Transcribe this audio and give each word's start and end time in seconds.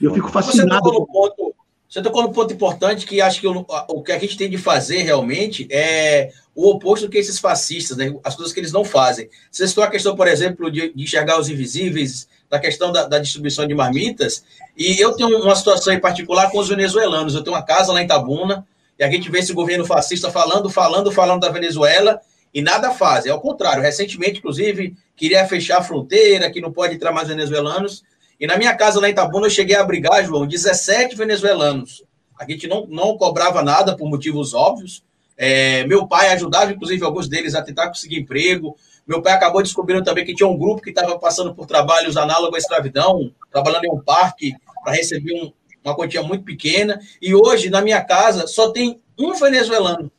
Eu 0.00 0.14
fico 0.14 0.30
fascinado. 0.30 0.68
Você 0.70 0.90
tocou 0.90 1.00
no 1.00 1.06
ponto, 1.06 1.54
você 1.88 2.02
tocou 2.02 2.22
no 2.22 2.32
ponto 2.32 2.52
importante 2.52 3.06
que 3.06 3.20
acho 3.20 3.40
que 3.40 3.46
o, 3.46 3.64
o 3.88 4.02
que 4.02 4.12
a 4.12 4.18
gente 4.18 4.36
tem 4.36 4.50
de 4.50 4.58
fazer 4.58 5.02
realmente 5.02 5.66
é 5.70 6.30
o 6.54 6.70
oposto 6.70 7.06
do 7.06 7.10
que 7.10 7.18
esses 7.18 7.38
fascistas, 7.38 7.96
né? 7.96 8.12
as 8.24 8.34
coisas 8.34 8.52
que 8.52 8.60
eles 8.60 8.72
não 8.72 8.84
fazem. 8.84 9.28
Você 9.50 9.66
citou 9.66 9.84
a 9.84 9.90
questão, 9.90 10.16
por 10.16 10.26
exemplo, 10.26 10.70
de, 10.70 10.92
de 10.92 11.02
enxergar 11.04 11.38
os 11.38 11.48
invisíveis, 11.48 12.28
da 12.50 12.58
questão 12.58 12.90
da, 12.90 13.06
da, 13.06 13.18
distribuição 13.18 13.66
de 13.66 13.74
marmitas, 13.74 14.42
e 14.76 14.98
eu 14.98 15.12
tenho 15.12 15.38
uma 15.42 15.54
situação 15.54 15.92
em 15.92 16.00
particular 16.00 16.50
com 16.50 16.58
os 16.58 16.68
venezuelanos. 16.68 17.34
Eu 17.34 17.44
tenho 17.44 17.54
uma 17.54 17.62
casa 17.62 17.92
lá 17.92 18.02
em 18.02 18.06
Tabuna, 18.06 18.66
e 18.98 19.04
a 19.04 19.10
gente 19.10 19.30
vê 19.30 19.38
esse 19.38 19.52
governo 19.52 19.84
fascista 19.84 20.30
falando, 20.30 20.68
falando, 20.68 21.12
falando 21.12 21.42
da 21.42 21.50
Venezuela, 21.50 22.20
e 22.52 22.60
nada 22.60 22.90
fazem. 22.90 23.30
Ao 23.30 23.40
contrário, 23.40 23.82
recentemente, 23.82 24.38
inclusive, 24.38 24.96
queria 25.14 25.46
fechar 25.46 25.78
a 25.78 25.82
fronteira, 25.82 26.50
que 26.50 26.60
não 26.60 26.72
pode 26.72 26.94
entrar 26.94 27.12
mais 27.12 27.28
venezuelanos. 27.28 28.02
E 28.40 28.46
na 28.46 28.56
minha 28.56 28.74
casa 28.74 29.00
lá 29.00 29.08
em 29.08 29.14
Tabuna, 29.14 29.46
eu 29.46 29.50
cheguei 29.50 29.74
a 29.74 29.80
abrigar, 29.80 30.24
João, 30.24 30.46
17 30.46 31.16
venezuelanos. 31.16 32.04
A 32.38 32.48
gente 32.48 32.68
não, 32.68 32.86
não 32.86 33.16
cobrava 33.16 33.62
nada 33.62 33.96
por 33.96 34.08
motivos 34.08 34.54
óbvios. 34.54 35.02
É, 35.36 35.84
meu 35.86 36.06
pai 36.06 36.28
ajudava, 36.30 36.72
inclusive, 36.72 37.04
alguns 37.04 37.28
deles 37.28 37.54
a 37.54 37.62
tentar 37.62 37.88
conseguir 37.88 38.18
emprego. 38.18 38.76
Meu 39.06 39.20
pai 39.20 39.32
acabou 39.32 39.62
descobrindo 39.62 40.04
também 40.04 40.24
que 40.24 40.34
tinha 40.34 40.48
um 40.48 40.56
grupo 40.56 40.82
que 40.82 40.90
estava 40.90 41.18
passando 41.18 41.54
por 41.54 41.66
trabalhos 41.66 42.16
análogos 42.16 42.56
à 42.56 42.58
escravidão, 42.58 43.32
trabalhando 43.50 43.86
em 43.86 43.90
um 43.90 44.00
parque 44.00 44.54
para 44.84 44.92
receber 44.92 45.32
um, 45.34 45.52
uma 45.84 45.96
quantia 45.96 46.22
muito 46.22 46.44
pequena. 46.44 47.00
E 47.20 47.34
hoje, 47.34 47.70
na 47.70 47.80
minha 47.80 48.02
casa, 48.04 48.46
só 48.46 48.70
tem 48.70 49.00
um 49.18 49.34
venezuelano. 49.34 50.10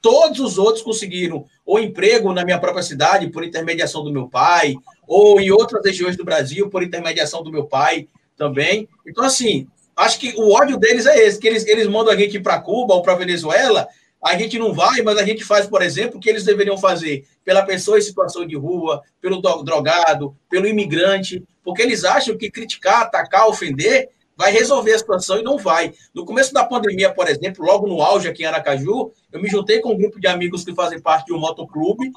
Todos 0.00 0.40
os 0.40 0.58
outros 0.58 0.82
conseguiram 0.82 1.44
ou 1.66 1.78
emprego 1.78 2.32
na 2.32 2.44
minha 2.44 2.58
própria 2.58 2.82
cidade 2.82 3.28
por 3.28 3.44
intermediação 3.44 4.02
do 4.02 4.12
meu 4.12 4.28
pai, 4.28 4.74
ou 5.08 5.40
em 5.40 5.50
outras 5.50 5.84
regiões 5.84 6.16
do 6.16 6.24
Brasil 6.24 6.68
por 6.68 6.82
intermediação 6.82 7.42
do 7.42 7.50
meu 7.50 7.64
pai 7.64 8.06
também. 8.36 8.88
Então, 9.06 9.24
assim, 9.24 9.66
acho 9.96 10.20
que 10.20 10.34
o 10.36 10.52
ódio 10.52 10.76
deles 10.76 11.06
é 11.06 11.26
esse, 11.26 11.40
que 11.40 11.48
eles, 11.48 11.66
eles 11.66 11.88
mandam 11.88 12.12
a 12.12 12.16
gente 12.16 12.38
para 12.38 12.60
Cuba 12.60 12.94
ou 12.94 13.02
para 13.02 13.16
Venezuela, 13.16 13.88
a 14.22 14.36
gente 14.36 14.58
não 14.58 14.74
vai, 14.74 15.00
mas 15.02 15.16
a 15.16 15.24
gente 15.24 15.44
faz, 15.44 15.66
por 15.66 15.80
exemplo, 15.80 16.18
o 16.18 16.20
que 16.20 16.28
eles 16.28 16.44
deveriam 16.44 16.76
fazer 16.76 17.24
pela 17.44 17.62
pessoa 17.62 17.98
em 17.98 18.02
situação 18.02 18.46
de 18.46 18.56
rua, 18.56 19.02
pelo 19.20 19.40
drogado, 19.40 20.36
pelo 20.50 20.66
imigrante, 20.66 21.42
porque 21.64 21.82
eles 21.82 22.04
acham 22.04 22.36
que 22.36 22.50
criticar, 22.50 23.02
atacar, 23.02 23.48
ofender 23.48 24.08
vai 24.38 24.52
resolver 24.52 24.92
a 24.92 24.98
situação 24.98 25.38
e 25.38 25.42
não 25.42 25.58
vai. 25.58 25.92
No 26.14 26.24
começo 26.24 26.54
da 26.54 26.64
pandemia, 26.64 27.12
por 27.12 27.26
exemplo, 27.26 27.64
logo 27.64 27.88
no 27.88 28.00
auge 28.00 28.28
aqui 28.28 28.44
em 28.44 28.46
Aracaju, 28.46 29.10
eu 29.32 29.42
me 29.42 29.48
juntei 29.48 29.80
com 29.80 29.92
um 29.92 29.98
grupo 29.98 30.20
de 30.20 30.28
amigos 30.28 30.64
que 30.64 30.72
fazem 30.72 31.00
parte 31.00 31.26
de 31.26 31.32
um 31.32 31.40
motoclube 31.40 32.12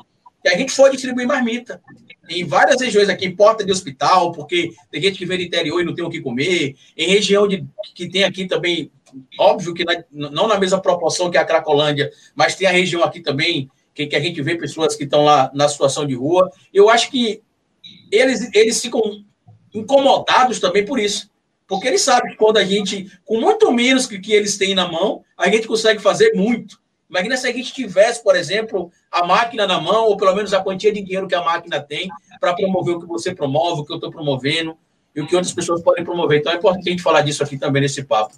e 0.46 0.50
a 0.50 0.56
gente 0.56 0.72
foi 0.72 0.92
distribuir 0.92 1.28
marmita. 1.28 1.82
Em 2.32 2.46
várias 2.46 2.82
regiões 2.82 3.10
aqui, 3.10 3.26
em 3.26 3.36
porta 3.36 3.64
de 3.64 3.72
hospital, 3.72 4.32
porque 4.32 4.72
tem 4.90 5.02
gente 5.02 5.18
que 5.18 5.26
vem 5.26 5.38
do 5.38 5.44
interior 5.44 5.82
e 5.82 5.86
não 5.86 5.94
tem 5.94 6.06
o 6.06 6.10
que 6.10 6.22
comer, 6.22 6.76
em 6.98 7.08
região 7.08 7.48
de, 7.48 7.66
que 7.94 8.08
tem 8.08 8.24
aqui 8.24 8.48
também, 8.48 8.92
óbvio 9.40 9.74
que 9.74 9.84
na, 9.84 10.04
não 10.12 10.48
na 10.48 10.60
mesma 10.60 10.82
proporção 10.82 11.30
que 11.30 11.38
a 11.38 11.46
Cracolândia, 11.46 12.12
mas 12.36 12.56
tem 12.56 12.68
a 12.68 12.72
região 12.72 13.04
aqui 13.04 13.20
também 13.20 13.70
que, 13.94 14.08
que 14.08 14.16
a 14.16 14.20
gente 14.20 14.42
vê 14.42 14.56
pessoas 14.56 14.96
que 14.96 15.04
estão 15.04 15.24
lá 15.24 15.52
na 15.54 15.68
situação 15.68 16.06
de 16.06 16.16
rua. 16.16 16.50
Eu 16.74 16.90
acho 16.90 17.12
que 17.12 17.42
eles, 18.12 18.50
eles 18.54 18.82
ficam 18.82 19.02
incomodados 19.74 20.60
também 20.60 20.86
por 20.86 21.00
isso. 21.00 21.30
Porque 21.68 21.88
eles 21.88 22.02
sabem 22.02 22.32
que 22.32 22.38
quando 22.38 22.58
a 22.58 22.66
gente, 22.66 23.10
com 23.24 23.40
muito 23.40 23.72
menos 23.72 24.06
que, 24.06 24.20
que 24.20 24.34
eles 24.34 24.58
têm 24.58 24.76
na 24.76 24.92
mão, 24.92 25.24
a 25.38 25.50
gente 25.50 25.68
consegue 25.68 26.02
fazer 26.02 26.34
muito. 26.34 26.81
Imagina 27.12 27.36
se 27.36 27.46
a 27.46 27.52
gente 27.52 27.74
tivesse, 27.74 28.24
por 28.24 28.38
exemplo, 28.38 28.90
a 29.12 29.26
máquina 29.28 29.68
na 29.68 29.82
mão, 29.82 30.06
ou 30.06 30.16
pelo 30.16 30.34
menos 30.34 30.54
a 30.54 30.64
quantia 30.64 30.94
de 30.94 31.02
dinheiro 31.02 31.28
que 31.28 31.36
a 31.36 31.44
máquina 31.44 31.82
tem 31.82 32.10
para 32.40 32.54
promover 32.54 32.96
o 32.96 33.02
que 33.02 33.06
você 33.06 33.36
promove, 33.36 33.82
o 33.82 33.86
que 33.86 33.92
eu 33.92 33.98
estou 33.98 34.10
promovendo 34.10 34.78
e 35.14 35.20
o 35.20 35.28
que 35.28 35.36
outras 35.36 35.54
pessoas 35.54 35.84
podem 35.84 36.06
promover. 36.06 36.40
Então 36.40 36.54
é 36.54 36.56
importante 36.56 36.88
a 36.88 36.92
gente 36.92 37.04
falar 37.04 37.22
disso 37.22 37.44
aqui 37.44 37.58
também 37.58 37.82
nesse 37.82 38.06
papo. 38.06 38.34